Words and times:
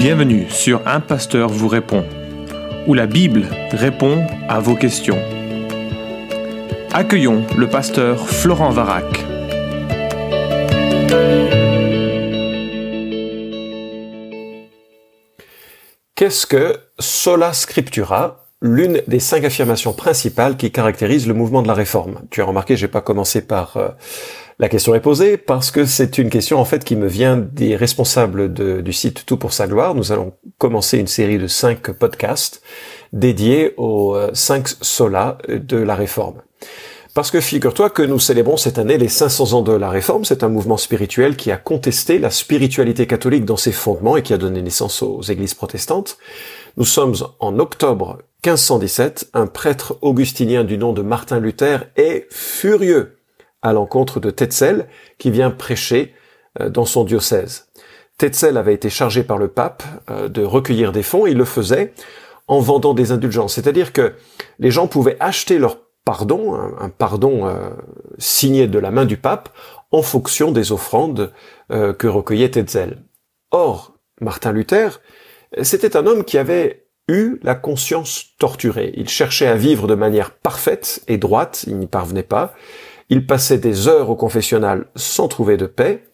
Bienvenue 0.00 0.48
sur 0.48 0.80
Un 0.88 1.00
Pasteur 1.00 1.50
vous 1.50 1.68
répond, 1.68 2.06
où 2.86 2.94
la 2.94 3.06
Bible 3.06 3.44
répond 3.70 4.26
à 4.48 4.58
vos 4.58 4.74
questions. 4.74 5.18
Accueillons 6.90 7.44
le 7.58 7.68
pasteur 7.68 8.26
Florent 8.26 8.70
Varac. 8.70 9.04
Qu'est-ce 16.14 16.46
que 16.46 16.78
sola 16.98 17.52
scriptura 17.52 18.46
L'une 18.62 19.02
des 19.06 19.20
cinq 19.20 19.44
affirmations 19.44 19.92
principales 19.92 20.56
qui 20.56 20.72
caractérisent 20.72 21.28
le 21.28 21.34
mouvement 21.34 21.60
de 21.60 21.68
la 21.68 21.74
réforme? 21.74 22.22
Tu 22.30 22.40
as 22.40 22.46
remarqué, 22.46 22.74
j'ai 22.74 22.88
pas 22.88 23.02
commencé 23.02 23.46
par 23.46 23.76
euh, 23.76 23.88
la 24.60 24.68
question 24.68 24.94
est 24.94 25.00
posée 25.00 25.38
parce 25.38 25.70
que 25.70 25.86
c'est 25.86 26.18
une 26.18 26.28
question 26.28 26.60
en 26.60 26.66
fait 26.66 26.84
qui 26.84 26.94
me 26.94 27.08
vient 27.08 27.38
des 27.38 27.76
responsables 27.76 28.52
du 28.52 28.92
site 28.92 29.24
Tout 29.24 29.38
pour 29.38 29.54
sa 29.54 29.66
gloire. 29.66 29.94
Nous 29.94 30.12
allons 30.12 30.34
commencer 30.58 30.98
une 30.98 31.06
série 31.06 31.38
de 31.38 31.46
cinq 31.46 31.90
podcasts 31.92 32.60
dédiés 33.14 33.72
aux 33.78 34.14
euh, 34.14 34.30
cinq 34.34 34.68
solas 34.68 35.38
de 35.48 35.78
la 35.78 35.94
réforme. 35.94 36.42
Parce 37.14 37.30
que 37.30 37.40
figure-toi 37.40 37.88
que 37.88 38.02
nous 38.02 38.18
célébrons 38.18 38.58
cette 38.58 38.78
année 38.78 38.98
les 38.98 39.08
500 39.08 39.54
ans 39.54 39.62
de 39.62 39.72
la 39.72 39.90
Réforme. 39.90 40.24
C'est 40.24 40.44
un 40.44 40.48
mouvement 40.48 40.76
spirituel 40.76 41.34
qui 41.34 41.50
a 41.50 41.56
contesté 41.56 42.20
la 42.20 42.30
spiritualité 42.30 43.08
catholique 43.08 43.44
dans 43.44 43.56
ses 43.56 43.72
fondements 43.72 44.16
et 44.16 44.22
qui 44.22 44.32
a 44.32 44.38
donné 44.38 44.62
naissance 44.62 45.02
aux 45.02 45.22
églises 45.22 45.54
protestantes. 45.54 46.18
Nous 46.76 46.84
sommes 46.84 47.16
en 47.40 47.58
octobre 47.58 48.18
1517. 48.46 49.30
Un 49.34 49.48
prêtre 49.48 49.98
augustinien 50.02 50.62
du 50.62 50.78
nom 50.78 50.92
de 50.92 51.02
Martin 51.02 51.40
Luther 51.40 51.88
est 51.96 52.28
furieux 52.30 53.16
à 53.62 53.72
l'encontre 53.72 54.20
de 54.20 54.30
Tetzel 54.30 54.88
qui 55.18 55.30
vient 55.30 55.50
prêcher 55.50 56.14
euh, 56.60 56.68
dans 56.68 56.84
son 56.84 57.04
diocèse. 57.04 57.68
Tetzel 58.18 58.56
avait 58.56 58.74
été 58.74 58.90
chargé 58.90 59.22
par 59.22 59.38
le 59.38 59.48
pape 59.48 59.82
euh, 60.10 60.28
de 60.28 60.42
recueillir 60.42 60.92
des 60.92 61.02
fonds, 61.02 61.26
il 61.26 61.36
le 61.36 61.44
faisait 61.44 61.94
en 62.48 62.60
vendant 62.60 62.94
des 62.94 63.12
indulgences, 63.12 63.54
c'est-à-dire 63.54 63.92
que 63.92 64.14
les 64.58 64.70
gens 64.70 64.88
pouvaient 64.88 65.16
acheter 65.20 65.58
leur 65.58 65.78
pardon, 66.04 66.54
un, 66.54 66.88
pardon 66.88 67.46
euh, 67.46 67.70
signé 68.18 68.66
de 68.66 68.78
la 68.78 68.90
main 68.90 69.04
du 69.04 69.16
pape, 69.16 69.50
en 69.92 70.02
fonction 70.02 70.52
des 70.52 70.70
offrandes 70.70 71.32
que 71.68 72.06
recueillait 72.06 72.50
Tetzel. 72.50 73.02
Or, 73.50 73.94
Martin 74.20 74.52
Luther, 74.52 75.00
c'était 75.62 75.96
un 75.96 76.06
homme 76.06 76.22
qui 76.22 76.38
avait 76.38 76.86
eu 77.08 77.38
la 77.42 77.56
conscience 77.56 78.36
torturée. 78.38 78.92
Il 78.96 79.08
cherchait 79.08 79.48
à 79.48 79.56
vivre 79.56 79.88
de 79.88 79.94
manière 79.94 80.30
parfaite 80.30 81.02
et 81.08 81.18
droite, 81.18 81.64
il 81.66 81.76
n'y 81.76 81.88
parvenait 81.88 82.22
pas. 82.22 82.54
Il 83.10 83.26
passait 83.26 83.58
des 83.58 83.88
heures 83.88 84.08
au 84.08 84.16
confessionnal 84.16 84.86
sans 84.94 85.28
trouver 85.28 85.56
de 85.56 85.66
paix. 85.66 86.04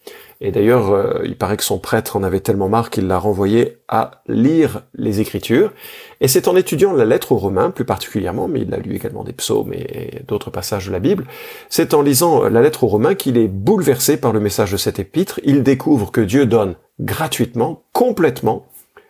Et 0.41 0.51
d'ailleurs, 0.51 0.91
euh, 0.91 1.21
il 1.25 1.37
paraît 1.37 1.57
que 1.57 1.63
son 1.63 1.79
prêtre 1.79 2.15
en 2.15 2.23
avait 2.23 2.39
tellement 2.39 2.69
marre 2.69 2.89
qu'il 2.89 3.07
l'a 3.07 3.17
renvoyé 3.17 3.77
à 3.87 4.21
lire 4.27 4.83
les 4.93 5.19
Écritures. 5.19 5.73
Et 6.21 6.27
c'est 6.27 6.47
en 6.47 6.55
étudiant 6.55 6.93
la 6.93 7.05
lettre 7.05 7.31
aux 7.31 7.37
Romains, 7.37 7.71
plus 7.71 7.85
particulièrement, 7.85 8.47
mais 8.47 8.61
il 8.61 8.73
a 8.73 8.77
lu 8.77 8.95
également 8.95 9.23
des 9.23 9.33
psaumes 9.33 9.73
et 9.73 10.21
d'autres 10.27 10.51
passages 10.51 10.87
de 10.87 10.91
la 10.91 10.99
Bible, 10.99 11.25
c'est 11.69 11.95
en 11.95 12.03
lisant 12.03 12.49
la 12.49 12.61
lettre 12.61 12.83
aux 12.83 12.87
Romains 12.87 13.15
qu'il 13.15 13.37
est 13.37 13.47
bouleversé 13.47 14.17
par 14.17 14.31
le 14.31 14.39
message 14.39 14.71
de 14.71 14.77
cet 14.77 14.99
épître. 14.99 15.39
Il 15.43 15.63
découvre 15.63 16.11
que 16.11 16.21
Dieu 16.21 16.45
donne 16.45 16.75
gratuitement, 16.99 17.83
complètement, 17.91 18.67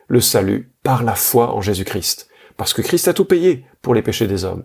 le 0.07 0.21
salut 0.21 0.71
par 0.83 1.03
la 1.03 1.15
foi 1.15 1.53
en 1.53 1.61
Jésus-Christ. 1.61 2.29
Parce 2.55 2.73
que 2.73 2.81
Christ 2.81 3.07
a 3.09 3.13
tout 3.13 3.25
payé 3.25 3.65
pour 3.81 3.93
les 3.93 4.01
péchés 4.01 4.27
des 4.27 4.45
hommes. 4.45 4.63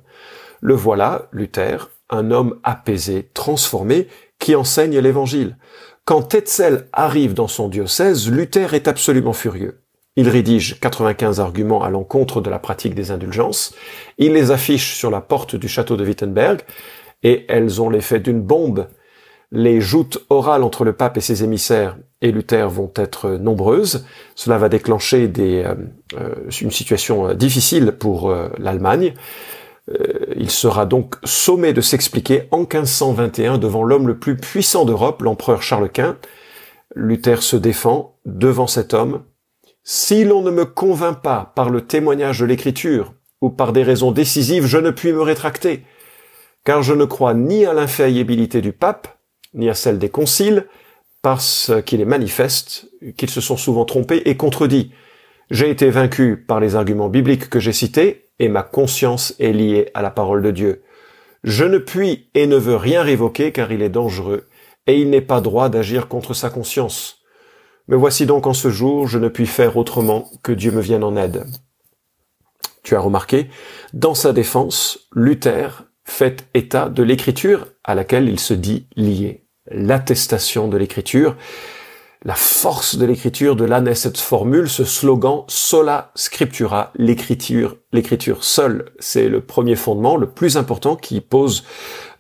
Le 0.61 0.75
voilà, 0.75 1.29
Luther, 1.33 1.91
un 2.11 2.31
homme 2.31 2.59
apaisé, 2.63 3.31
transformé, 3.35 4.09
qui 4.39 4.55
enseigne 4.55 4.99
l'évangile. 4.99 5.57
Quand 6.05 6.23
Tetzel 6.23 6.89
arrive 6.93 7.35
dans 7.35 7.49
son 7.49 7.69
diocèse, 7.69 8.31
Luther 8.31 8.75
est 8.75 8.89
absolument 8.89 9.33
furieux. 9.33 9.83
Il 10.17 10.29
rédige 10.29 10.79
95 10.81 11.41
arguments 11.41 11.83
à 11.83 11.91
l'encontre 11.91 12.41
de 12.41 12.51
la 12.51 12.59
pratique 12.59 12.95
des 12.95 13.11
indulgences, 13.11 13.75
il 14.19 14.33
les 14.33 14.51
affiche 14.51 14.95
sur 14.97 15.11
la 15.11 15.21
porte 15.21 15.57
du 15.57 15.69
château 15.69 15.97
de 15.97 16.05
Wittenberg, 16.05 16.61
et 17.23 17.47
elles 17.49 17.81
ont 17.81 17.89
l'effet 17.89 18.21
d'une 18.21 18.43
bombe. 18.43 18.89
Les 19.53 19.81
joutes 19.81 20.19
orales 20.29 20.65
entre 20.65 20.85
le 20.85 20.93
pape 20.93 21.17
et 21.17 21.21
ses 21.21 21.45
émissaires 21.45 21.97
et 22.23 22.33
Luther 22.33 22.69
vont 22.69 22.91
être 22.97 23.31
nombreuses. 23.31 24.07
Cela 24.35 24.57
va 24.57 24.69
déclencher 24.69 25.31
euh, 25.39 25.75
euh, 26.15 26.35
une 26.61 26.71
situation 26.71 27.29
euh, 27.29 27.35
difficile 27.35 27.93
pour 27.93 28.35
l'Allemagne. 28.59 29.15
Euh, 29.91 30.27
il 30.37 30.51
sera 30.51 30.87
donc 30.87 31.17
sommé 31.25 31.73
de 31.73 31.81
s'expliquer 31.81 32.49
en 32.51 32.61
1521 32.61 33.59
devant 33.59 33.83
l'homme 33.83 34.07
le 34.07 34.19
plus 34.19 34.37
puissant 34.37 34.85
d'Europe, 34.85 35.23
l'empereur 35.23 35.63
Charles 35.63 35.91
Quint. 35.91 36.19
Luther 36.95 37.43
se 37.43 37.57
défend 37.57 38.19
devant 38.25 38.67
cet 38.67 38.95
homme. 38.95 39.25
Si 39.83 40.25
l'on 40.25 40.43
ne 40.43 40.51
me 40.51 40.65
convainc 40.65 41.23
pas 41.23 41.53
par 41.57 41.71
le 41.71 41.81
témoignage 41.87 42.41
de 42.41 42.47
l'écriture 42.47 43.15
ou 43.41 43.51
par 43.51 43.73
des 43.73 43.83
raisons 43.83 44.13
décisives, 44.13 44.67
je 44.67 44.79
ne 44.79 44.91
puis 44.91 45.13
me 45.13 45.23
rétracter, 45.23 45.83
car 46.65 46.83
je 46.83 46.95
ne 46.95 47.05
crois 47.05 47.35
ni 47.35 47.67
à 47.67 47.73
l'infaillibilité 47.73 48.61
du 48.61 48.73
pape, 48.73 49.19
ni 49.55 49.69
à 49.69 49.75
celle 49.75 49.99
des 49.99 50.09
conciles, 50.09 50.67
parce 51.23 51.73
qu'il 51.87 52.01
est 52.01 52.05
manifeste 52.05 52.89
qu'ils 53.17 53.31
se 53.31 53.41
sont 53.41 53.57
souvent 53.57 53.85
trompés 53.85 54.23
et 54.29 54.37
contredits. 54.37 54.93
J'ai 55.51 55.71
été 55.71 55.91
vaincu 55.91 56.37
par 56.37 56.61
les 56.61 56.77
arguments 56.77 57.09
bibliques 57.09 57.49
que 57.49 57.59
j'ai 57.59 57.73
cités, 57.73 58.22
et 58.39 58.49
ma 58.49 58.63
conscience 58.63 59.35
est 59.39 59.53
liée 59.53 59.91
à 59.95 60.03
la 60.03 60.11
parole 60.11 60.43
de 60.43 60.51
Dieu. 60.51 60.83
Je 61.45 61.65
ne 61.65 61.79
puis 61.79 62.31
et 62.35 62.47
ne 62.47 62.57
veux 62.57 62.77
rien 62.77 63.03
révoquer 63.03 63.53
car 63.53 63.73
il 63.73 63.83
est 63.83 63.89
dangereux, 63.89 64.49
et 64.87 65.01
il 65.01 65.11
n'est 65.11 65.21
pas 65.21 65.41
droit 65.41 65.69
d'agir 65.69 66.09
contre 66.09 66.35
sa 66.35 66.51
conscience. 66.51 67.19
Mais 67.89 67.97
voici 67.97 68.27
donc 68.27 68.47
en 68.47 68.55
ce 68.55 68.71
jour, 68.71 69.09
je 69.09 69.19
ne 69.19 69.29
puis 69.29 69.47
faire 69.47 69.77
autrement 69.77 70.31
que 70.43 70.53
Dieu 70.53 70.71
me 70.71 70.81
vienne 70.81 71.05
en 71.05 71.17
aide. 71.17 71.45
Tu 72.83 72.97
as 72.97 73.01
remarqué, 73.01 73.49
dans 73.93 74.15
sa 74.15 74.33
défense, 74.33 75.09
Luther 75.15 75.85
fait 76.05 76.49
état 76.55 76.89
de 76.89 77.03
l'écriture 77.03 77.67
à 77.85 77.95
laquelle 77.95 78.29
il 78.29 78.41
se 78.41 78.55
dit 78.55 78.87
lié. 78.97 79.47
L'attestation 79.71 80.67
de 80.67 80.77
l'écriture, 80.77 81.37
la 82.25 82.35
force 82.35 82.97
de 82.97 83.05
l'écriture, 83.05 83.57
de 83.57 83.65
là 83.65 83.81
naît 83.81 83.95
cette 83.95 84.19
formule, 84.19 84.69
ce 84.69 84.85
slogan 84.85 85.43
sola 85.49 86.13
scriptura, 86.15 86.93
l'écriture, 86.97 87.77
l'écriture 87.93 88.45
seule, 88.45 88.87
c'est 88.99 89.29
le 89.29 89.41
premier 89.41 89.75
fondement, 89.75 90.17
le 90.17 90.29
plus 90.29 90.57
important 90.57 90.95
qui 90.95 91.21
pose 91.21 91.65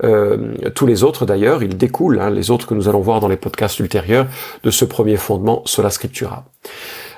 euh, 0.02 0.54
tous 0.74 0.86
les 0.86 1.04
autres 1.04 1.24
d'ailleurs, 1.24 1.62
il 1.62 1.76
découle, 1.76 2.20
hein, 2.20 2.30
les 2.30 2.50
autres 2.50 2.66
que 2.66 2.74
nous 2.74 2.88
allons 2.88 3.00
voir 3.00 3.20
dans 3.20 3.28
les 3.28 3.36
podcasts 3.36 3.78
ultérieurs, 3.78 4.26
de 4.64 4.70
ce 4.70 4.84
premier 4.84 5.16
fondement 5.16 5.62
sola 5.66 5.90
scriptura. 5.90 6.44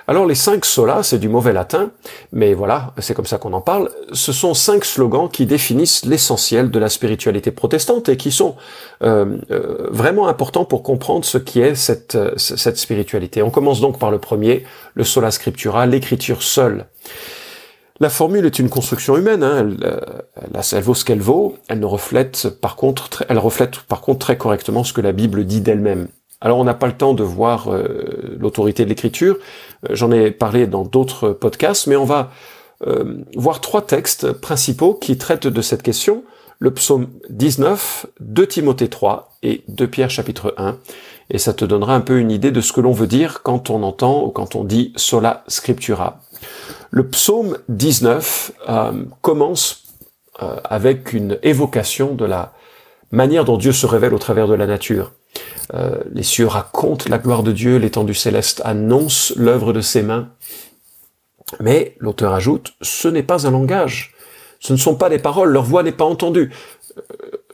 Alors 0.07 0.27
les 0.27 0.35
cinq 0.35 0.67
solas, 0.67 1.03
c'est 1.03 1.19
du 1.19 1.31
mauvais 1.31 1.55
latin, 1.55 1.91
mais 2.31 2.53
voilà, 2.53 2.93
c'est 2.99 3.15
comme 3.15 3.25
ça 3.25 3.39
qu'on 3.39 3.55
en 3.55 3.63
parle. 3.63 3.91
Ce 4.13 4.33
sont 4.33 4.53
cinq 4.53 4.85
slogans 4.85 5.31
qui 5.31 5.47
définissent 5.47 6.05
l'essentiel 6.05 6.71
de 6.71 6.79
la 6.79 6.91
spiritualité 6.91 7.51
protestante 7.51 8.11
et 8.11 8.19
qui 8.19 8.31
sont 8.31 8.55
euh, 9.03 9.39
euh, 9.51 9.89
vraiment 9.91 10.29
importants 10.29 10.67
pour 10.67 10.83
comprendre 10.83 11.25
ce 11.25 11.39
qui 11.39 11.61
est 11.61 11.75
cette, 11.75 12.17
euh, 12.17 12.33
cette 12.37 12.77
spiritualité. 12.77 13.43
On 13.43 13.49
commence 13.51 13.81
donc 13.81 13.99
par 13.99 14.11
le 14.11 14.19
premier, 14.19 14.65
le 14.93 15.05
sola 15.05 15.31
scriptura, 15.31 15.87
l'écriture 15.87 16.43
seule. 16.43 16.85
La 17.99 18.11
formule 18.11 18.45
est 18.45 18.59
une 18.59 18.69
construction 18.69 19.17
humaine, 19.17 19.43
hein. 19.43 19.69
elle, 19.81 20.61
elle, 20.73 20.83
vaut 20.83 20.95
ce 20.95 21.05
qu'elle 21.05 21.21
vaut, 21.21 21.57
elle 21.69 21.79
ne 21.79 21.87
reflète 21.87 22.49
par 22.61 22.75
contre, 22.75 23.25
elle 23.29 23.39
reflète 23.39 23.83
par 23.83 24.01
contre 24.01 24.19
très 24.19 24.37
correctement 24.37 24.83
ce 24.83 24.93
que 24.93 25.01
la 25.01 25.13
Bible 25.13 25.47
dit 25.47 25.61
d'elle-même. 25.61 26.09
Alors 26.45 26.59
on 26.59 26.65
n'a 26.65 26.75
pas 26.75 26.87
le 26.87 26.93
temps 26.93 27.15
de 27.15 27.25
voir 27.25 27.73
euh, 27.73 28.37
l'autorité 28.39 28.85
de 28.85 28.91
l'écriture, 28.91 29.39
euh, 29.89 29.95
j'en 29.95 30.13
ai 30.13 30.31
parlé 30.31 30.67
dans 30.67 30.85
d'autres 30.85 31.31
podcasts, 31.31 31.87
mais 31.87 31.97
on 31.97 32.05
va 32.05 32.31
euh, 32.87 33.25
voir 33.35 33.63
trois 33.63 33.81
textes 33.81 34.31
principaux 34.31 34.93
qui 34.93 35.17
traitent 35.17 35.47
de 35.47 35.63
cette 35.63 35.83
question, 35.83 36.23
le 36.59 36.71
psaume 36.75 37.09
19, 37.31 38.07
2 38.21 38.47
Timothée 38.47 38.89
3 38.89 39.33
et 39.43 39.65
2 39.69 39.89
Pierre 39.89 40.11
chapitre 40.11 40.55
1, 40.59 40.77
et 41.31 41.39
ça 41.39 41.55
te 41.55 41.65
donnera 41.65 41.95
un 41.95 42.03
peu 42.03 42.19
une 42.19 42.31
idée 42.31 42.51
de 42.51 42.61
ce 42.61 42.75
que 42.75 42.83
l'on 42.83 42.93
veut 42.93 43.07
dire 43.07 43.43
quand 43.43 43.71
on 43.71 43.83
entend 43.83 44.23
ou 44.23 44.29
quand 44.29 44.55
on 44.55 44.65
dit 44.65 44.93
sola 44.97 45.45
scriptura. 45.49 46.21
Le 46.91 47.09
psaume 47.09 47.57
19 47.71 48.53
commence 49.23 49.85
avec 50.39 51.15
une 51.15 51.39
évocation 51.43 52.15
de 52.15 52.27
la 52.27 52.53
manière 53.11 53.47
dont 53.47 53.57
Dieu 53.57 53.73
se 53.73 53.87
révèle 53.87 54.13
au 54.13 54.19
travers 54.19 54.47
de 54.47 54.55
la 54.55 54.67
nature. 54.67 55.13
Euh, 55.73 55.97
les 56.13 56.23
cieux 56.23 56.47
racontent 56.47 57.07
la 57.09 57.19
gloire 57.19 57.43
de 57.43 57.53
Dieu, 57.53 57.77
l'étendue 57.77 58.15
céleste 58.15 58.61
annonce 58.65 59.33
l'œuvre 59.37 59.73
de 59.73 59.81
ses 59.81 60.03
mains. 60.03 60.29
Mais 61.61 61.97
l'auteur 61.99 62.33
ajoute, 62.33 62.75
ce 62.81 63.09
n'est 63.09 63.23
pas 63.23 63.47
un 63.47 63.51
langage, 63.51 64.15
ce 64.61 64.73
ne 64.73 64.79
sont 64.79 64.97
pas 64.97 65.09
des 65.09 65.19
paroles, 65.19 65.51
leur 65.51 65.63
voix 65.63 65.83
n'est 65.83 65.93
pas 65.93 66.05
entendue. 66.05 66.51
Euh, 66.97 67.03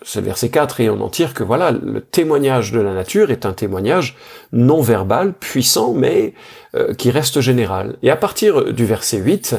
c'est 0.02 0.20
le 0.20 0.26
verset 0.26 0.48
4 0.48 0.80
et 0.80 0.88
on 0.88 1.00
en 1.00 1.08
tire 1.10 1.34
que 1.34 1.44
voilà, 1.44 1.72
le 1.72 2.00
témoignage 2.00 2.72
de 2.72 2.80
la 2.80 2.94
nature 2.94 3.30
est 3.30 3.44
un 3.44 3.52
témoignage 3.52 4.16
non 4.52 4.80
verbal, 4.80 5.34
puissant, 5.34 5.92
mais 5.92 6.34
euh, 6.74 6.94
qui 6.94 7.10
reste 7.10 7.40
général. 7.40 7.96
Et 8.02 8.10
à 8.10 8.16
partir 8.16 8.72
du 8.72 8.86
verset 8.86 9.18
8, 9.18 9.56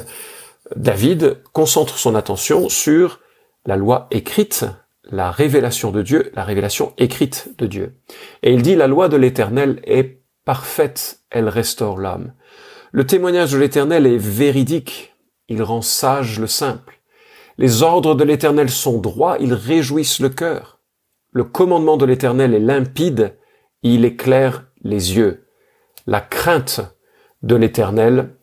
David 0.75 1.38
concentre 1.53 1.97
son 1.97 2.15
attention 2.15 2.69
sur 2.69 3.19
la 3.65 3.75
loi 3.75 4.07
écrite 4.09 4.65
la 5.12 5.30
révélation 5.30 5.92
de 5.92 6.02
Dieu, 6.02 6.31
la 6.34 6.44
révélation 6.44 6.94
écrite 6.98 7.50
de 7.58 7.68
Dieu. 7.68 7.94
Et 8.44 8.54
il 8.54 8.62
dit, 8.62 8.75
la 8.75 8.88
loi 8.88 9.10
de 9.10 9.18
l'Éternel 9.18 9.81
est 9.84 10.22
parfaite, 10.46 11.19
elle 11.30 11.50
restaure 11.50 12.00
l'âme. 12.00 12.34
Le 12.92 13.06
témoignage 13.06 13.52
de 13.52 13.58
l'Éternel 13.58 14.08
est 14.08 14.18
véridique, 14.18 15.16
il 15.50 15.62
rend 15.63 15.81
sage 15.81 16.40
le 16.40 16.48
simple. 16.48 17.02
Les 17.58 17.84
ordres 17.84 18.16
de 18.16 18.24
l'Éternel 18.24 18.69
sont 18.69 19.00
droits, 19.00 19.38
ils 19.40 19.54
réjouissent 19.54 20.19
le 20.19 20.30
cœur. 20.30 20.80
Le 21.31 21.44
commandement 21.44 21.98
de 21.98 22.06
l'Éternel 22.06 22.54
est 22.54 22.60
limpide, 22.60 23.38
il 23.84 24.06
éclaire 24.06 24.66
les 24.81 25.16
yeux. 25.18 25.48
La 26.07 26.22
crainte 26.22 26.81
de 27.44 27.56
l'Éternel 27.56 28.36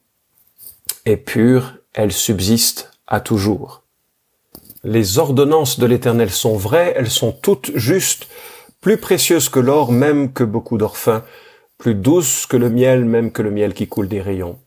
est 1.04 1.16
pure, 1.16 1.74
elle 1.94 2.12
subsiste 2.12 2.92
à 3.06 3.20
toujours. 3.20 3.84
Les 4.84 5.18
ordonnances 5.18 5.78
de 5.78 5.86
l'Éternel 5.86 6.30
sont 6.30 6.56
vraies, 6.56 6.94
elles 6.96 7.10
sont 7.10 7.32
toutes 7.32 7.76
justes, 7.76 8.28
plus 8.80 8.96
précieuses 8.96 9.48
que 9.48 9.60
l'or 9.60 9.90
même 9.90 10.32
que 10.32 10.44
beaucoup 10.44 10.78
d'orphins, 10.78 11.24
plus 11.78 11.94
douces 11.94 12.46
que 12.46 12.56
le 12.56 12.70
miel 12.70 13.04
même 13.04 13.32
que 13.32 13.42
le 13.42 13.50
miel 13.50 13.74
qui 13.74 13.88
coule 13.88 14.08
des 14.08 14.20
rayons. 14.20 14.58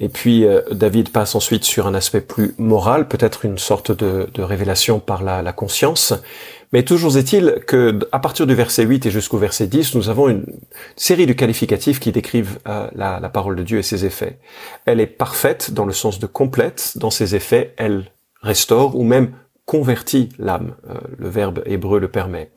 Et 0.00 0.08
puis 0.08 0.44
euh, 0.44 0.60
David 0.72 1.10
passe 1.10 1.36
ensuite 1.36 1.64
sur 1.64 1.86
un 1.86 1.94
aspect 1.94 2.20
plus 2.20 2.54
moral, 2.58 3.06
peut-être 3.06 3.44
une 3.44 3.58
sorte 3.58 3.92
de, 3.92 4.26
révélation 4.42 4.98
par 4.98 5.22
la, 5.22 5.52
conscience. 5.52 6.14
Mais 6.72 6.82
toujours 6.82 7.16
est-il 7.16 7.60
que 7.66 8.00
à 8.10 8.18
partir 8.18 8.48
du 8.48 8.54
verset 8.54 8.82
8 8.82 9.06
et 9.06 9.10
jusqu'au 9.12 9.38
verset 9.38 9.68
10, 9.68 9.94
nous 9.94 10.08
avons 10.08 10.28
une 10.28 10.44
série 10.96 11.26
de 11.26 11.32
qualificatifs 11.32 12.00
qui 12.00 12.10
décrivent 12.10 12.58
euh, 12.66 12.88
la, 12.96 13.20
la, 13.20 13.28
parole 13.28 13.54
de 13.54 13.62
Dieu 13.62 13.78
et 13.78 13.82
ses 13.84 14.04
effets. 14.04 14.40
Elle 14.84 14.98
est 14.98 15.06
parfaite 15.06 15.72
dans 15.72 15.86
le 15.86 15.92
sens 15.92 16.18
de 16.18 16.26
complète. 16.26 16.94
Dans 16.96 17.10
ses 17.10 17.36
effets, 17.36 17.72
elle 17.76 18.10
restaure 18.44 18.96
ou 18.96 19.02
même 19.02 19.32
convertit 19.66 20.28
l'âme. 20.38 20.74
Euh, 20.88 20.94
le 21.18 21.28
verbe 21.28 21.62
hébreu 21.66 21.98
le 21.98 22.08
permet. 22.08 22.50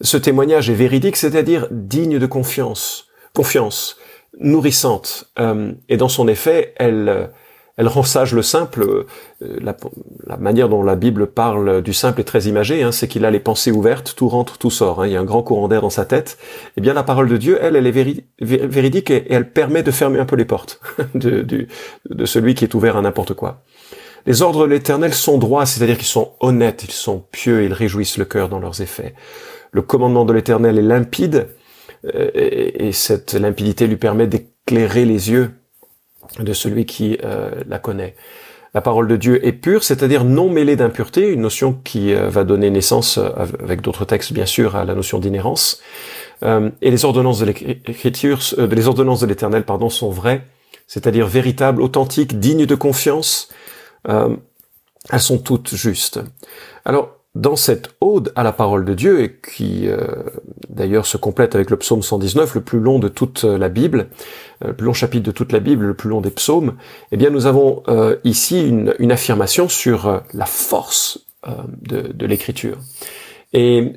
Ce 0.00 0.16
témoignage 0.16 0.70
est 0.70 0.74
véridique, 0.74 1.16
c'est-à-dire 1.16 1.66
digne 1.70 2.18
de 2.18 2.26
confiance. 2.26 3.08
Confiance 3.34 3.96
nourrissante. 4.38 5.30
Euh, 5.38 5.72
et 5.88 5.96
dans 5.96 6.08
son 6.08 6.28
effet, 6.28 6.72
elle, 6.76 7.30
elle 7.76 7.88
rend 7.88 8.04
sage 8.04 8.32
le 8.32 8.42
simple. 8.42 8.82
Euh, 9.42 9.58
la, 9.60 10.36
manière 10.36 10.68
dont 10.68 10.82
la 10.82 10.96
Bible 10.96 11.26
parle 11.26 11.82
du 11.82 11.92
simple 11.92 12.20
est 12.20 12.24
très 12.24 12.44
imagée, 12.44 12.82
hein, 12.82 12.92
c'est 12.92 13.08
qu'il 13.08 13.24
a 13.24 13.30
les 13.30 13.40
pensées 13.40 13.72
ouvertes, 13.72 14.14
tout 14.16 14.28
rentre, 14.28 14.56
tout 14.56 14.70
sort. 14.70 15.02
Hein, 15.02 15.08
il 15.08 15.12
y 15.12 15.16
a 15.16 15.20
un 15.20 15.24
grand 15.24 15.42
courant 15.42 15.66
d'air 15.66 15.82
dans 15.82 15.90
sa 15.90 16.04
tête. 16.04 16.38
Eh 16.76 16.80
bien, 16.80 16.94
la 16.94 17.02
parole 17.02 17.28
de 17.28 17.36
Dieu, 17.36 17.58
elle, 17.60 17.76
elle 17.76 17.86
est 17.86 18.26
véridique 18.38 19.10
et, 19.10 19.26
elle 19.30 19.50
permet 19.50 19.82
de 19.82 19.90
fermer 19.90 20.20
un 20.20 20.26
peu 20.26 20.36
les 20.36 20.44
portes 20.44 20.80
de 21.14 21.66
celui 22.24 22.54
qui 22.54 22.64
est 22.64 22.74
ouvert 22.74 22.96
à 22.96 23.02
n'importe 23.02 23.34
quoi. 23.34 23.62
Les 24.26 24.42
ordres 24.42 24.66
de 24.66 24.70
l'Éternel 24.70 25.14
sont 25.14 25.38
droits, 25.38 25.66
c'est-à-dire 25.66 25.96
qu'ils 25.96 26.06
sont 26.06 26.32
honnêtes, 26.40 26.84
ils 26.84 26.92
sont 26.92 27.24
pieux, 27.32 27.64
ils 27.64 27.72
réjouissent 27.72 28.18
le 28.18 28.24
cœur 28.24 28.48
dans 28.48 28.58
leurs 28.58 28.80
effets. 28.80 29.14
Le 29.72 29.82
commandement 29.82 30.24
de 30.24 30.32
l'Éternel 30.32 30.78
est 30.78 30.82
limpide, 30.82 31.48
euh, 32.06 32.30
et, 32.34 32.92
cette 32.92 33.34
limpidité 33.34 33.86
lui 33.86 33.96
permet 33.96 34.26
d'éclairer 34.26 35.04
les 35.04 35.30
yeux 35.30 35.50
de 36.38 36.52
celui 36.52 36.86
qui 36.86 37.18
euh, 37.24 37.50
la 37.68 37.78
connaît. 37.78 38.14
La 38.72 38.80
parole 38.80 39.08
de 39.08 39.16
Dieu 39.16 39.44
est 39.44 39.52
pure, 39.52 39.82
c'est-à-dire 39.82 40.24
non 40.24 40.48
mêlée 40.48 40.76
d'impureté, 40.76 41.28
une 41.28 41.40
notion 41.40 41.72
qui 41.84 42.14
euh, 42.14 42.28
va 42.28 42.44
donner 42.44 42.70
naissance, 42.70 43.18
avec 43.18 43.80
d'autres 43.80 44.04
textes 44.04 44.32
bien 44.32 44.46
sûr, 44.46 44.76
à 44.76 44.84
la 44.84 44.94
notion 44.94 45.18
d'inhérence. 45.18 45.82
et 46.42 46.90
les 46.90 47.04
ordonnances 47.04 47.40
de 47.40 47.46
l'écriture, 47.46 48.38
les 48.56 48.88
ordonnances 48.88 49.20
de 49.20 49.26
l'Éternel, 49.26 49.64
pardon, 49.64 49.90
sont 49.90 50.10
vraies, 50.10 50.42
c'est-à-dire 50.86 51.26
véritables, 51.26 51.82
authentiques, 51.82 52.38
dignes 52.38 52.66
de 52.66 52.74
confiance. 52.74 53.50
Elles 54.06 55.20
sont 55.20 55.38
toutes 55.38 55.74
justes. 55.74 56.20
Alors, 56.84 57.20
dans 57.34 57.54
cette 57.54 57.90
ode 58.00 58.32
à 58.34 58.42
la 58.42 58.52
parole 58.52 58.84
de 58.84 58.94
Dieu, 58.94 59.22
et 59.22 59.36
qui 59.36 59.88
euh, 59.88 59.98
d'ailleurs 60.68 61.06
se 61.06 61.16
complète 61.16 61.54
avec 61.54 61.70
le 61.70 61.76
psaume 61.76 62.02
119, 62.02 62.56
le 62.56 62.60
plus 62.60 62.80
long 62.80 62.98
de 62.98 63.08
toute 63.08 63.44
la 63.44 63.68
Bible, 63.68 64.08
euh, 64.64 64.68
le 64.68 64.74
plus 64.74 64.86
long 64.86 64.92
chapitre 64.92 65.24
de 65.24 65.30
toute 65.30 65.52
la 65.52 65.60
Bible, 65.60 65.86
le 65.86 65.94
plus 65.94 66.08
long 66.08 66.20
des 66.20 66.30
psaumes, 66.30 66.74
eh 67.12 67.16
bien 67.16 67.30
nous 67.30 67.46
avons 67.46 67.82
euh, 67.88 68.16
ici 68.24 68.66
une, 68.66 68.94
une, 68.98 69.12
affirmation 69.12 69.68
sur 69.68 70.22
la 70.34 70.46
force 70.46 71.26
de, 71.82 72.12
de 72.12 72.26
l'écriture. 72.26 72.78
Et 73.52 73.94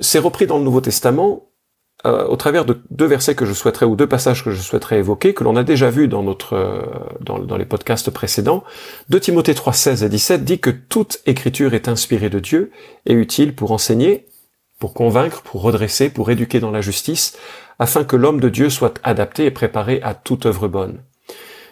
c'est 0.00 0.18
repris 0.18 0.46
dans 0.46 0.58
le 0.58 0.64
Nouveau 0.64 0.80
Testament 0.80 1.50
euh, 2.04 2.26
au 2.26 2.36
travers 2.36 2.66
de 2.66 2.78
deux 2.90 3.06
versets 3.06 3.34
que 3.34 3.46
je 3.46 3.54
souhaiterais, 3.54 3.86
ou 3.86 3.96
deux 3.96 4.06
passages 4.06 4.44
que 4.44 4.50
je 4.50 4.60
souhaiterais 4.60 4.98
évoquer, 4.98 5.32
que 5.32 5.44
l'on 5.44 5.56
a 5.56 5.64
déjà 5.64 5.88
vu 5.88 6.08
dans 6.08 6.22
notre, 6.22 6.52
euh, 6.52 6.82
dans, 7.20 7.38
dans, 7.38 7.56
les 7.56 7.64
podcasts 7.64 8.10
précédents. 8.10 8.64
De 9.08 9.18
Timothée 9.18 9.54
3, 9.54 9.72
16 9.72 10.02
et 10.02 10.08
17 10.10 10.44
dit 10.44 10.58
que 10.58 10.70
toute 10.70 11.20
écriture 11.24 11.72
est 11.72 11.88
inspirée 11.88 12.28
de 12.28 12.38
Dieu 12.38 12.70
et 13.06 13.14
utile 13.14 13.54
pour 13.54 13.72
enseigner, 13.72 14.26
pour 14.78 14.92
convaincre, 14.92 15.40
pour 15.40 15.62
redresser, 15.62 16.10
pour 16.10 16.30
éduquer 16.30 16.60
dans 16.60 16.70
la 16.70 16.82
justice, 16.82 17.36
afin 17.78 18.04
que 18.04 18.16
l'homme 18.16 18.40
de 18.40 18.50
Dieu 18.50 18.68
soit 18.68 19.00
adapté 19.02 19.46
et 19.46 19.50
préparé 19.50 20.00
à 20.02 20.14
toute 20.14 20.44
œuvre 20.44 20.68
bonne. 20.68 21.00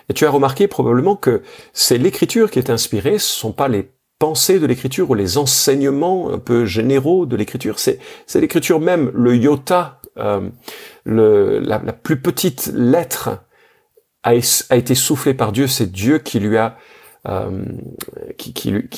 Et 0.08 0.14
tu 0.14 0.24
as 0.26 0.30
remarqué 0.30 0.68
probablement 0.68 1.16
que 1.16 1.42
c'est 1.72 1.98
l'écriture 1.98 2.50
qui 2.50 2.58
est 2.58 2.70
inspirée, 2.70 3.18
ce 3.18 3.26
sont 3.30 3.52
pas 3.52 3.68
les 3.68 3.90
pensées 4.18 4.58
de 4.58 4.66
l'écriture 4.66 5.10
ou 5.10 5.14
les 5.14 5.38
enseignements 5.38 6.30
un 6.32 6.38
peu 6.38 6.64
généraux 6.64 7.26
de 7.26 7.36
l'écriture, 7.36 7.78
c'est, 7.78 7.98
c'est 8.26 8.40
l'écriture 8.40 8.80
même, 8.80 9.10
le 9.14 9.36
iota 9.36 10.00
euh, 10.18 10.50
la, 11.04 11.78
plus 11.92 12.20
petite 12.20 12.70
lettre 12.74 13.40
a, 14.22 14.34
été 14.34 14.94
soufflée 14.94 15.34
par 15.34 15.52
Dieu, 15.52 15.66
c'est 15.66 15.90
Dieu 15.90 16.18
qui 16.18 16.40
lui 16.40 16.56
a 16.56 16.76
euh, 17.26 17.64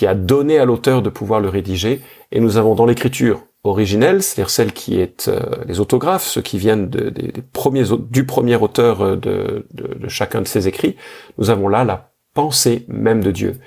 a 0.03 0.15
donné 0.15 0.59
à 0.59 0.65
l'auteur 0.65 1.03
de 1.03 1.11
pouvoir 1.11 1.41
le 1.41 1.49
rédiger. 1.49 2.01
Et 2.33 2.41
nous 2.41 2.57
avons 2.57 2.75
dans 2.75 2.87
l'écriture 2.87 3.45
originelle, 3.65 4.23
c'est-à-dire 4.23 4.51
celle 4.51 4.73
qui 4.73 5.01
est 5.01 5.29
euh, 5.29 5.41
les 5.67 5.81
autographes, 5.81 6.27
ceux 6.27 6.43
qui 6.43 6.59
viennent 6.59 6.89
de, 6.89 7.11
des, 7.11 7.33
premiers 7.53 7.85
du 8.11 8.27
premier 8.27 8.57
auteur 8.57 9.17
de, 9.17 9.67
de, 9.73 10.09
chacun 10.09 10.43
de 10.43 10.47
ses 10.47 10.69
écrits, 10.69 10.97
nous 11.39 11.51
avons 11.51 11.69
là 11.69 11.85
la 11.85 12.11
pensée 12.35 12.85
même 12.89 13.23
de 13.23 13.31
Dieu. 13.31 13.61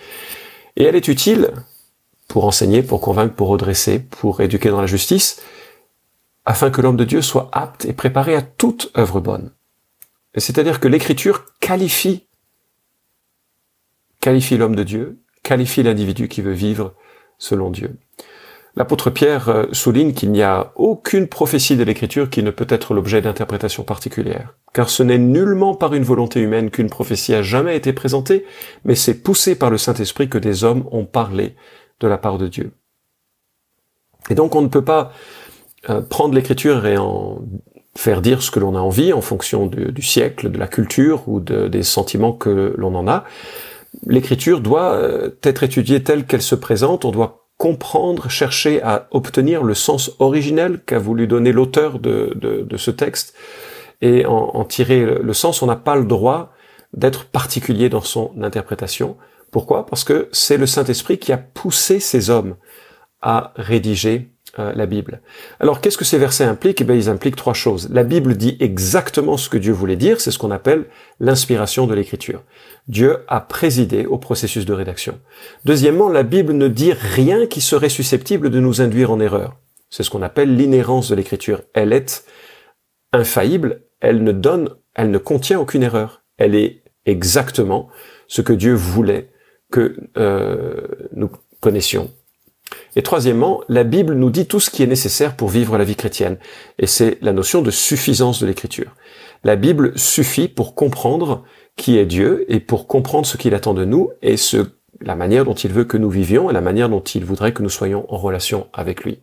Et 0.78 0.84
elle 0.84 0.96
est 0.96 1.08
utile 1.08 1.52
pour 2.28 2.46
enseigner, 2.46 2.84
pour 2.84 3.02
convaincre, 3.02 3.34
pour 3.34 3.48
redresser, 3.50 4.00
pour 4.00 4.40
éduquer 4.40 4.70
dans 4.70 4.82
la 4.82 4.88
justice, 4.88 5.42
afin 6.50 6.72
que 6.72 6.82
l'homme 6.82 6.98
de 6.98 7.06
Dieu 7.06 7.22
soit 7.22 7.48
apte 7.52 7.86
et 7.86 7.94
préparé 7.94 8.34
à 8.34 8.42
toute 8.42 8.92
œuvre 8.98 9.20
bonne. 9.20 9.52
C'est-à-dire 10.36 10.80
que 10.80 10.88
l'écriture 10.88 11.46
qualifie, 11.60 12.26
qualifie 14.20 14.58
l'homme 14.58 14.76
de 14.76 14.82
Dieu, 14.82 15.20
qualifie 15.44 15.84
l'individu 15.84 16.28
qui 16.28 16.42
veut 16.42 16.54
vivre 16.54 16.96
selon 17.38 17.70
Dieu. 17.70 18.00
L'apôtre 18.76 19.12
Pierre 19.12 19.50
euh, 19.50 19.66
souligne 19.74 20.14
qu'il 20.14 20.32
n'y 20.32 20.42
a 20.42 20.72
aucune 20.76 21.28
prophétie 21.28 21.78
de 21.78 21.84
l'écriture 21.84 22.32
qui 22.32 22.42
ne 22.42 22.50
peut 22.50 22.68
être 22.70 22.96
l'objet 22.96 23.22
d'interprétation 23.22 23.84
particulière, 23.84 24.56
car 24.74 24.90
ce 24.90 25.04
n'est 25.04 25.20
nullement 25.20 25.76
par 25.76 25.94
une 25.94 26.04
volonté 26.04 26.40
humaine 26.40 26.72
qu'une 26.72 26.90
prophétie 26.90 27.36
a 27.36 27.44
jamais 27.44 27.78
été 27.78 27.94
présentée, 27.94 28.44
mais 28.86 28.96
c'est 28.96 29.22
poussé 29.22 29.54
par 29.54 29.70
le 29.70 29.78
Saint-Esprit 29.78 30.30
que 30.30 30.40
des 30.40 30.64
hommes 30.64 30.88
ont 30.92 31.06
parlé 31.06 31.56
de 32.00 32.08
la 32.08 32.18
part 32.18 32.40
de 32.40 32.48
Dieu. 32.48 32.72
Et 34.32 34.36
donc 34.36 34.56
on 34.56 34.64
ne 34.64 34.68
peut 34.68 34.84
pas 34.84 35.12
euh, 35.90 36.02
prendre 36.02 36.34
l'écriture 36.34 36.86
et 36.86 36.98
en 36.98 37.42
faire 37.96 38.22
dire 38.22 38.42
ce 38.42 38.52
que 38.52 38.60
l'on 38.60 38.76
a 38.76 38.80
envie 38.80 39.14
en 39.14 39.22
fonction 39.22 39.66
du 39.68 40.02
siècle, 40.02 40.50
de 40.52 40.58
la 40.58 40.68
culture 40.68 41.28
ou 41.28 41.40
des 41.40 41.84
sentiments 41.84 42.34
que 42.34 42.74
l'on 42.78 42.96
en 42.96 43.08
a. 43.08 43.26
L'écriture 44.06 44.62
doit 44.62 44.94
euh, 44.94 45.32
être 45.44 45.64
étudiée 45.64 46.04
telle 46.04 46.26
qu'elle 46.26 46.42
se 46.42 46.56
présente, 46.56 47.06
on 47.06 47.12
doit 47.12 47.48
comprendre, 47.58 48.30
chercher 48.30 48.82
à 48.84 49.08
obtenir 49.12 49.64
le 49.64 49.74
sens 49.74 50.12
originel 50.20 50.80
qu'a 50.86 51.00
voulu 51.00 51.28
donner 51.28 51.52
l'auteur 51.52 52.00
de, 52.00 52.68
ce 52.78 52.92
texte, 52.92 53.34
et 54.02 54.26
en, 54.26 54.52
en 54.54 54.64
tirer 54.64 55.04
le 55.04 55.34
sens, 55.34 55.62
on 55.62 55.66
n'a 55.66 55.76
pas 55.76 55.98
le 55.98 56.06
droit 56.06 56.54
d'être 56.94 57.26
particulier 57.26 57.90
dans 57.90 58.02
son 58.02 58.32
interprétation. 58.42 59.18
Pourquoi? 59.52 59.86
Parce 59.86 60.06
que 60.06 60.30
c'est 60.32 60.58
le 60.58 60.68
Saint-Esprit 60.68 61.18
qui 61.18 61.34
a 61.34 61.38
poussé 61.38 62.00
ces 62.00 62.30
hommes 62.30 62.56
à 63.22 63.52
rédiger 63.56 64.32
euh, 64.58 64.74
la 64.74 64.86
Bible. 64.88 65.22
Alors 65.60 65.80
qu'est-ce 65.80 65.98
que 65.98 66.06
ces 66.06 66.18
versets 66.18 66.44
impliquent? 66.44 66.82
Eh 66.82 66.84
bien 66.84 66.96
ils 66.96 67.10
impliquent 67.10 67.36
trois 67.36 67.54
choses. 67.54 67.90
La 67.92 68.04
Bible 68.04 68.36
dit 68.36 68.58
exactement 68.60 69.38
ce 69.38 69.50
que 69.50 69.58
Dieu 69.58 69.74
voulait 69.74 69.96
dire, 69.96 70.20
c'est 70.20 70.32
ce 70.32 70.40
qu'on 70.40 70.50
appelle 70.50 70.86
l'inspiration 71.20 71.86
de 71.86 71.94
l'écriture. 71.94 72.44
Dieu 72.88 73.20
a 73.28 73.42
présidé 73.42 74.06
au 74.06 74.18
processus 74.18 74.66
de 74.66 74.74
rédaction. 74.74 75.20
Deuxièmement, 75.66 76.10
la 76.10 76.24
Bible 76.24 76.54
ne 76.54 76.68
dit 76.68 76.94
rien 76.94 77.46
qui 77.46 77.62
serait 77.62 77.90
susceptible 77.90 78.50
de 78.50 78.60
nous 78.60 78.82
induire 78.82 79.12
en 79.12 79.20
erreur. 79.20 79.58
C'est 79.90 80.04
ce 80.04 80.10
qu'on 80.10 80.24
appelle 80.24 80.56
l'inhérence 80.56 81.10
de 81.10 81.16
l'écriture. 81.16 81.62
Elle 81.74 81.94
est 81.94 82.26
infaillible, 83.14 83.84
elle 84.00 84.24
ne 84.24 84.32
donne, 84.32 84.70
elle 84.96 85.12
ne 85.12 85.18
contient 85.18 85.60
aucune 85.60 85.84
erreur. 85.84 86.24
Elle 86.38 86.56
est 86.56 86.84
exactement 87.06 87.90
ce 88.28 88.42
que 88.42 88.54
Dieu 88.54 88.74
voulait 88.74 89.30
que 89.72 89.96
euh, 90.18 91.10
nous 91.14 91.30
connaissions 91.60 92.12
et 93.00 93.02
troisièmement, 93.02 93.62
la 93.70 93.86
Bible 93.86 94.14
nous 94.14 94.30
dit 94.30 94.46
tout 94.46 94.60
ce 94.60 94.70
qui 94.70 94.84
est 94.84 94.86
nécessaire 94.86 95.38
pour 95.38 95.48
vivre 95.48 95.78
la 95.78 95.86
vie 95.86 95.96
chrétienne. 95.96 96.36
Et 96.80 96.86
c'est 96.86 97.18
la 97.22 97.32
notion 97.32 97.62
de 97.62 97.72
suffisance 97.72 98.42
de 98.42 98.46
l'écriture. 98.46 98.94
La 99.46 99.56
Bible 99.56 99.98
suffit 99.98 100.50
pour 100.50 100.76
comprendre 100.76 101.46
qui 101.78 101.98
est 101.98 102.06
Dieu 102.06 102.46
et 102.50 102.60
pour 102.60 102.88
comprendre 102.88 103.26
ce 103.26 103.38
qu'il 103.38 103.56
attend 103.56 103.74
de 103.74 103.86
nous 103.86 104.10
et 104.22 104.36
ce 104.36 104.66
la 105.02 105.16
manière 105.16 105.46
dont 105.46 105.54
il 105.54 105.72
veut 105.72 105.86
que 105.86 105.96
nous 105.96 106.10
vivions 106.10 106.50
et 106.50 106.54
la 106.54 106.60
manière 106.60 106.90
dont 106.90 107.00
il 107.00 107.24
voudrait 107.24 107.54
que 107.54 107.64
nous 107.64 107.70
soyons 107.70 108.06
en 108.14 108.18
relation 108.18 108.68
avec 108.74 109.06
lui. 109.06 109.20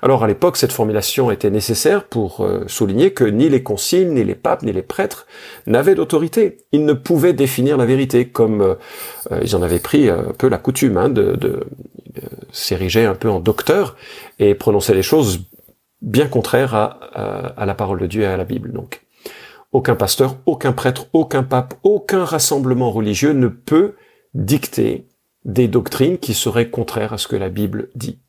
Alors 0.00 0.24
à 0.24 0.26
l'époque, 0.26 0.56
cette 0.56 0.72
formulation 0.72 1.30
était 1.30 1.50
nécessaire 1.50 2.04
pour 2.04 2.40
euh, 2.40 2.64
souligner 2.66 3.10
que 3.10 3.24
ni 3.24 3.50
les 3.50 3.62
conciles, 3.62 4.08
ni 4.14 4.24
les 4.24 4.34
papes, 4.34 4.62
ni 4.62 4.72
les 4.72 4.80
prêtres 4.80 5.26
n'avaient 5.66 5.94
d'autorité. 5.94 6.56
Ils 6.72 6.86
ne 6.86 6.94
pouvaient 6.94 7.34
définir 7.34 7.76
la 7.76 7.84
vérité 7.84 8.28
comme 8.28 8.62
euh, 8.62 8.74
euh, 9.32 9.40
ils 9.42 9.54
en 9.54 9.60
avaient 9.60 9.80
pris 9.80 10.08
un 10.08 10.32
peu 10.38 10.48
la 10.48 10.56
coutume 10.56 10.96
hein, 10.96 11.10
de, 11.10 11.36
de 11.36 11.66
s'ériger 12.50 13.04
un 13.04 13.14
peu 13.14 13.30
en 13.30 13.40
docteur 13.40 13.96
et 14.38 14.54
prononcer 14.54 14.94
les 14.94 15.02
choses 15.02 15.40
bien 16.00 16.28
contraires 16.28 16.74
à, 16.74 16.86
à, 17.56 17.66
la 17.66 17.74
parole 17.74 18.00
de 18.00 18.06
Dieu 18.06 18.22
et 18.22 18.26
à 18.26 18.36
la 18.36 18.44
Bible. 18.44 18.72
Donc, 18.72 19.02
aucun 19.72 19.94
pasteur, 19.94 20.36
aucun 20.46 20.72
prêtre, 20.72 21.06
aucun 21.12 21.42
pape, 21.42 21.74
aucun 21.82 22.24
rassemblement 22.24 22.90
religieux 22.90 23.32
ne 23.32 23.48
peut 23.48 23.94
dicter 24.34 25.08
des 25.44 25.68
doctrines 25.68 26.18
qui 26.18 26.34
seraient 26.34 26.70
contraires 26.70 27.12
à 27.12 27.18
ce 27.18 27.28
que 27.28 27.36
la 27.36 27.48
Bible 27.48 27.88
dit. 27.94 28.20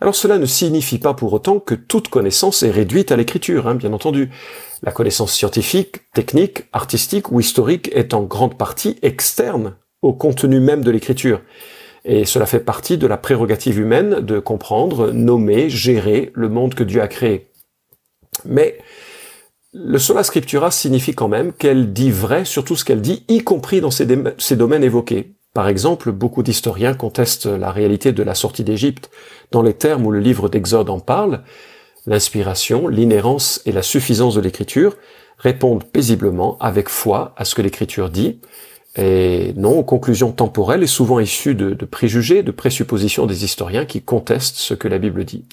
Alors 0.00 0.14
cela 0.14 0.38
ne 0.38 0.46
signifie 0.46 0.98
pas 0.98 1.14
pour 1.14 1.32
autant 1.32 1.60
que 1.60 1.74
toute 1.74 2.08
connaissance 2.08 2.62
est 2.62 2.70
réduite 2.70 3.12
à 3.12 3.16
l'écriture, 3.16 3.68
hein, 3.68 3.74
bien 3.74 3.92
entendu. 3.92 4.30
La 4.82 4.92
connaissance 4.92 5.32
scientifique, 5.32 6.10
technique, 6.12 6.64
artistique 6.72 7.30
ou 7.30 7.40
historique 7.40 7.90
est 7.92 8.14
en 8.14 8.22
grande 8.22 8.56
partie 8.56 8.98
externe 9.02 9.76
au 10.02 10.12
contenu 10.12 10.60
même 10.60 10.82
de 10.82 10.90
l'écriture. 10.90 11.40
Et 12.04 12.24
cela 12.24 12.46
fait 12.46 12.60
partie 12.60 12.98
de 12.98 13.06
la 13.06 13.16
prérogative 13.16 13.78
humaine 13.78 14.20
de 14.20 14.38
comprendre, 14.38 15.12
nommer, 15.12 15.68
gérer 15.68 16.30
le 16.34 16.48
monde 16.48 16.74
que 16.74 16.84
Dieu 16.84 17.02
a 17.02 17.08
créé. 17.08 17.50
Mais 18.44 18.78
le 19.72 19.98
sola 19.98 20.24
scriptura 20.24 20.70
signifie 20.70 21.14
quand 21.14 21.28
même 21.28 21.52
qu'elle 21.52 21.92
dit 21.92 22.10
vrai 22.10 22.44
sur 22.44 22.64
tout 22.64 22.74
ce 22.74 22.84
qu'elle 22.84 23.00
dit, 23.00 23.24
y 23.28 23.44
compris 23.44 23.80
dans 23.80 23.90
ces, 23.92 24.06
domaines 24.56 24.82
évoqués. 24.82 25.34
Par 25.54 25.68
exemple, 25.68 26.10
beaucoup 26.10 26.42
d'historiens 26.42 26.94
contestent 26.94 27.46
la 27.46 27.70
réalité 27.70 28.12
de 28.12 28.22
la 28.22 28.34
sortie 28.34 28.64
d'Égypte 28.64 29.10
dans 29.52 29.62
les 29.62 29.74
termes 29.74 30.06
où 30.06 30.10
le 30.10 30.20
livre 30.20 30.48
d'Exode 30.48 30.90
en 30.90 31.00
parle. 31.00 31.42
L'inspiration, 32.06 32.88
l'inhérence 32.88 33.60
et 33.66 33.72
la 33.72 33.82
suffisance 33.82 34.34
de 34.34 34.40
l'écriture 34.40 34.96
répondent 35.38 35.84
paisiblement, 35.84 36.58
avec 36.58 36.88
foi, 36.88 37.32
à 37.36 37.44
ce 37.44 37.54
que 37.54 37.62
l'écriture 37.62 38.10
dit, 38.10 38.40
et 38.96 39.52
non 39.56 39.78
aux 39.78 39.84
conclusions 39.84 40.32
temporelles 40.32 40.82
et 40.82 40.88
souvent 40.88 41.20
issues 41.20 41.54
de, 41.54 41.74
préjugés, 41.84 42.42
de 42.42 42.50
présuppositions 42.50 43.26
des 43.26 43.44
historiens 43.44 43.84
qui 43.84 44.02
contestent 44.02 44.56
ce 44.56 44.74
que 44.74 44.88
la 44.88 44.98
Bible 44.98 45.24
dit. 45.24 45.44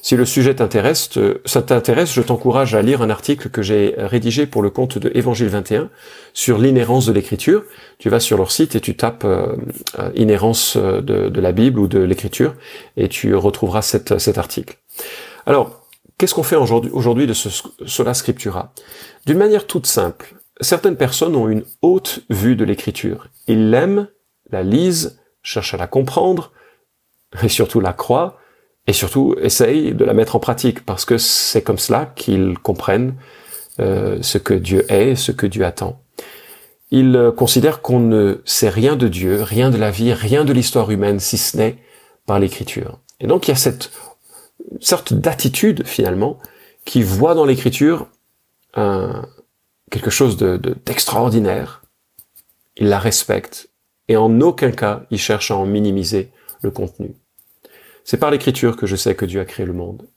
Si 0.00 0.16
le 0.16 0.24
sujet 0.24 0.54
t'intéresse, 0.54 1.10
ça 1.44 1.60
t'intéresse, 1.60 2.12
je 2.14 2.22
t'encourage 2.22 2.74
à 2.74 2.80
lire 2.80 3.02
un 3.02 3.10
article 3.10 3.50
que 3.50 3.60
j'ai 3.60 3.94
rédigé 3.98 4.46
pour 4.46 4.62
le 4.62 4.70
compte 4.70 4.96
de 4.96 5.10
Évangile 5.14 5.48
21 5.48 5.90
sur 6.32 6.58
l'inhérence 6.58 7.04
de 7.04 7.12
l'écriture. 7.12 7.62
Tu 7.98 8.08
vas 8.08 8.20
sur 8.20 8.38
leur 8.38 8.50
site 8.50 8.74
et 8.74 8.80
tu 8.80 8.96
tapes 8.96 9.24
euh, 9.24 9.54
euh, 9.98 10.10
inhérence 10.14 10.78
de, 10.78 11.40
la 11.40 11.52
Bible 11.52 11.78
ou 11.80 11.88
de 11.88 11.98
l'écriture 11.98 12.54
et 12.96 13.08
tu 13.08 13.34
retrouveras 13.34 13.82
cet 13.82 14.38
article. 14.38 14.78
Alors, 15.44 15.82
qu'est-ce 16.16 16.34
qu'on 16.34 16.42
fait 16.42 16.56
aujourd'hui 16.56 17.26
de 17.26 17.34
ce 17.34 17.50
scriptura? 18.14 18.72
D'une 19.26 19.38
manière 19.38 19.66
toute 19.66 19.86
simple, 19.86 20.34
Certaines 20.60 20.96
personnes 20.96 21.36
ont 21.36 21.48
une 21.48 21.64
haute 21.82 22.20
vue 22.30 22.56
de 22.56 22.64
l'écriture. 22.64 23.28
Ils 23.46 23.70
l'aiment, 23.70 24.08
la 24.50 24.62
lisent, 24.62 25.20
cherchent 25.42 25.74
à 25.74 25.78
la 25.78 25.86
comprendre, 25.86 26.52
et 27.42 27.48
surtout 27.48 27.80
la 27.80 27.92
croient, 27.92 28.38
et 28.86 28.92
surtout 28.92 29.36
essayent 29.40 29.94
de 29.94 30.04
la 30.04 30.14
mettre 30.14 30.34
en 30.34 30.40
pratique, 30.40 30.84
parce 30.84 31.04
que 31.04 31.18
c'est 31.18 31.62
comme 31.62 31.78
cela 31.78 32.06
qu'ils 32.06 32.58
comprennent 32.58 33.14
euh, 33.80 34.18
ce 34.22 34.38
que 34.38 34.54
Dieu 34.54 34.90
est, 34.90 35.14
ce 35.14 35.30
que 35.30 35.46
Dieu 35.46 35.64
attend. 35.64 36.02
Ils 36.90 37.14
euh, 37.14 37.30
considèrent 37.30 37.82
qu'on 37.82 38.00
ne 38.00 38.40
sait 38.44 38.70
rien 38.70 38.96
de 38.96 39.08
Dieu, 39.08 39.42
rien 39.42 39.70
de 39.70 39.76
la 39.76 39.90
vie, 39.90 40.12
rien 40.12 40.44
de 40.44 40.52
l'histoire 40.52 40.90
humaine, 40.90 41.20
si 41.20 41.38
ce 41.38 41.56
n'est 41.56 41.78
par 42.26 42.40
l'écriture. 42.40 42.98
Et 43.20 43.26
donc 43.26 43.46
il 43.46 43.52
y 43.52 43.54
a 43.54 43.56
cette 43.56 43.90
sorte 44.80 45.12
d'attitude 45.12 45.86
finalement 45.86 46.38
qui 46.84 47.02
voit 47.02 47.34
dans 47.34 47.44
l'écriture 47.44 48.08
un, 48.74 49.26
quelque 49.90 50.10
chose 50.10 50.36
d'extraordinaire, 50.36 51.82
de, 51.82 52.82
il 52.82 52.88
la 52.88 52.98
respecte, 52.98 53.70
et 54.08 54.16
en 54.16 54.40
aucun 54.40 54.70
cas 54.70 55.02
il 55.10 55.18
cherche 55.18 55.50
à 55.50 55.56
en 55.56 55.66
minimiser 55.66 56.30
le 56.62 56.70
contenu. 56.70 57.14
C'est 58.04 58.16
par 58.16 58.30
l'écriture 58.30 58.76
que 58.76 58.86
je 58.86 58.96
sais 58.96 59.14
que 59.14 59.24
Dieu 59.24 59.40
a 59.40 59.44
créé 59.44 59.66
le 59.66 59.72
monde, 59.72 60.08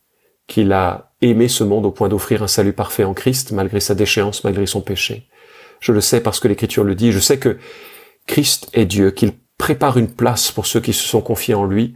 qu'il 0.47 0.71
a 0.71 1.13
aimé 1.21 1.47
ce 1.47 1.63
monde 1.63 1.85
au 1.85 1.91
point 1.91 2.09
d'offrir 2.09 2.43
un 2.43 2.47
salut 2.47 2.73
parfait 2.73 3.03
en 3.03 3.13
Christ, 3.13 3.51
malgré 3.51 3.79
sa 3.79 3.95
déchéance, 3.95 4.43
malgré 4.43 4.65
son 4.65 4.81
péché. 4.81 5.27
Je 5.79 5.91
le 5.91 6.01
sais 6.01 6.21
parce 6.21 6.39
que 6.39 6.47
l'écriture 6.47 6.83
le 6.83 6.95
dit, 6.95 7.11
je 7.11 7.19
sais 7.19 7.39
que 7.39 7.57
Christ 8.27 8.69
est 8.73 8.85
Dieu, 8.85 9.11
qu'il 9.11 9.33
prépare 9.57 9.97
une 9.97 10.11
place 10.11 10.51
pour 10.51 10.65
ceux 10.67 10.79
qui 10.79 10.93
se 10.93 11.07
sont 11.07 11.21
confiés 11.21 11.53
en 11.53 11.65
lui, 11.65 11.95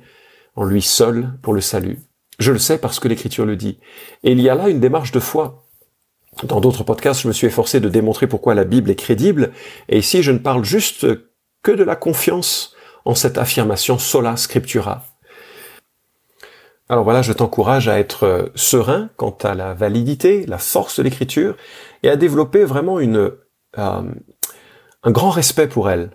en 0.56 0.64
lui 0.64 0.82
seul, 0.82 1.34
pour 1.42 1.54
le 1.54 1.62
salut. 1.62 2.00
Je 2.40 2.52
le 2.52 2.60
sais 2.60 2.78
parce 2.78 3.00
que 3.00 3.08
l'écriture 3.08 3.46
le 3.46 3.56
dit. 3.56 3.80
Et 4.24 4.32
il 4.32 4.42
y 4.42 4.50
a 4.50 4.56
là 4.56 4.70
une 4.70 4.80
démarche 4.80 5.12
de 5.12 5.20
foi. 5.20 5.65
Dans 6.44 6.60
d'autres 6.60 6.84
podcasts, 6.84 7.22
je 7.22 7.28
me 7.28 7.34
suis 7.34 7.48
efforcé 7.48 7.80
de 7.80 7.90
démontrer 7.90 8.28
pourquoi 8.28 8.56
la 8.56 8.66
Bible 8.66 8.90
est 8.92 8.96
crédible, 8.96 9.52
et 9.88 10.00
ici 10.00 10.22
je 10.22 10.32
ne 10.32 10.38
parle 10.38 10.66
juste 10.66 11.08
que 11.64 11.72
de 11.72 11.84
la 11.84 11.96
confiance 11.96 12.76
en 13.06 13.16
cette 13.16 13.38
affirmation 13.38 13.98
sola 13.98 14.36
scriptura. 14.36 15.06
Alors 16.90 17.04
voilà, 17.04 17.22
je 17.22 17.34
t'encourage 17.34 17.88
à 17.88 18.00
être 18.00 18.52
serein 18.54 19.10
quant 19.16 19.36
à 19.44 19.56
la 19.56 19.74
validité, 19.74 20.46
la 20.46 20.58
force 20.58 20.98
de 20.98 21.04
l'écriture, 21.04 21.56
et 22.04 22.10
à 22.10 22.16
développer 22.16 22.64
vraiment 22.64 23.00
une, 23.00 23.32
euh, 23.78 24.02
un 25.04 25.12
grand 25.12 25.32
respect 25.32 25.68
pour 25.68 25.90
elle, 25.90 26.12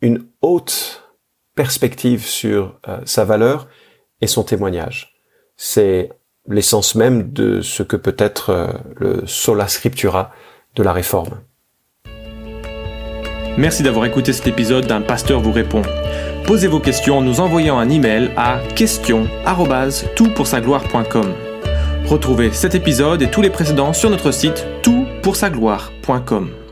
une 0.00 0.26
haute 0.40 1.02
perspective 1.54 2.24
sur 2.24 2.78
euh, 2.88 3.00
sa 3.04 3.24
valeur 3.24 3.68
et 4.20 4.26
son 4.26 4.44
témoignage. 4.44 5.14
C'est 5.56 6.10
l'essence 6.48 6.94
même 6.94 7.32
de 7.32 7.60
ce 7.60 7.82
que 7.82 7.96
peut 7.96 8.16
être 8.18 8.50
euh, 8.50 8.68
le 8.96 9.26
sola 9.26 9.66
scriptura 9.68 10.30
de 10.76 10.82
la 10.82 10.92
réforme. 10.92 11.40
Merci 13.56 13.84
d'avoir 13.84 14.04
écouté 14.04 14.32
cet 14.32 14.48
épisode 14.48 14.86
d'un 14.86 15.00
pasteur 15.00 15.40
vous 15.40 15.52
répond. 15.52 15.82
Posez 16.44 16.66
vos 16.66 16.80
questions 16.80 17.18
en 17.18 17.22
nous 17.22 17.38
envoyant 17.40 17.78
un 17.78 17.88
email 17.88 18.32
à 18.36 18.58
question@toutpoursagloire.com. 18.74 21.32
Retrouvez 22.06 22.50
cet 22.52 22.74
épisode 22.74 23.22
et 23.22 23.30
tous 23.30 23.40
les 23.40 23.50
précédents 23.50 23.92
sur 23.92 24.10
notre 24.10 24.32
site 24.32 24.66
toutpoursagloire.com. 24.82 26.63